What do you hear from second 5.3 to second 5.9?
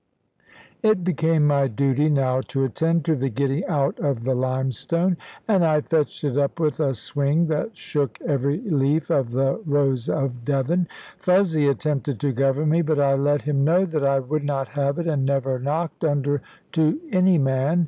and I